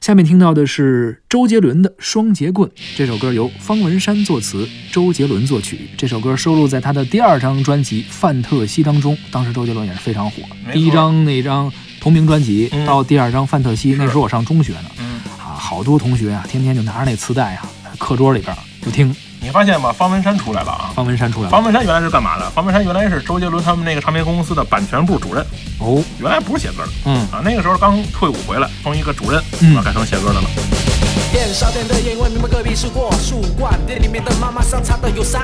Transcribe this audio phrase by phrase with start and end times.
[0.00, 2.66] 下面听到的是周杰伦的《双截棍》，
[2.96, 5.90] 这首歌由方文山作词，周杰伦作曲。
[5.94, 10.42] 这首歌收录在他的第二张专辑《范特西》当中，当时周杰伦也是非常火。
[10.72, 14.90] 第一张那张同名专辑到第二张《范特西》，那时候我上中学呢，
[15.38, 19.14] 啊，好多同学啊，天天就拿着那磁带啊，课桌里边就听。
[19.42, 19.90] 你发现吗？
[19.90, 20.92] 方文山出来了啊！
[20.94, 21.50] 方文山出来了。
[21.50, 22.48] 方文山原来是干嘛的？
[22.50, 25.42] 方文山原来是周杰伦他们那个唱片公司的版权部主任。
[25.78, 26.92] 哦，原来不是写歌的。
[27.06, 30.48] 嗯啊，那个时候刚退伍回来，从一个主任嗯改成写歌的了。
[31.32, 33.72] 店少点的烟味，明白隔壁是过树冠。
[33.86, 35.40] 店里面的妈妈桑擦的有三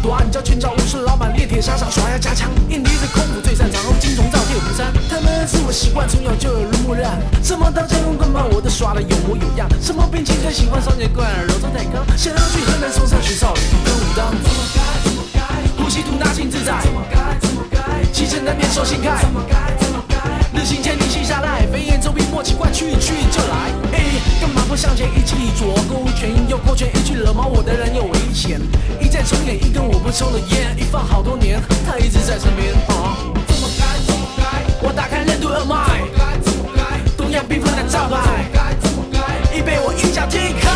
[0.00, 2.48] 短，叫拳脚武士老板练铁砂掌耍要加强。
[2.68, 4.92] 印尼的功夫最擅长，金钟罩铁虎山。
[5.08, 7.18] 他们是我习惯，从小就耳濡目染。
[7.42, 9.68] 什么刀剑棍棒我都耍的有模有样。
[9.80, 12.04] 什么兵器最喜欢双截棍，柔中带刚。
[12.18, 14.30] 想要去河南嵩山学少林跟武当。
[14.30, 15.40] 怎么该怎么该？
[15.82, 16.80] 呼吸吐纳心自在。
[16.82, 17.78] 怎么该怎么该？
[18.12, 19.22] 气沉丹田手心开。
[19.22, 20.18] 怎么该怎么该？
[20.58, 23.70] 日行千里行下来，飞檐走壁莫奇怪，去去就来。
[23.92, 28.60] 哎，干嘛不向前一起左勾拳右勾拳，一句惹毛我的人有危险。
[29.00, 32.29] 一再重演一根我不抽的烟，一放好多年，他一直在
[37.90, 38.46] 障碍，
[39.52, 40.69] 已被我一脚踢开。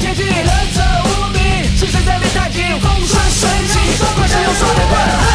[0.00, 1.38] 天机，仁者无敌，
[1.76, 2.62] 是谁在练太极？
[2.80, 5.27] 风生水起，双拳相拥，双剑合。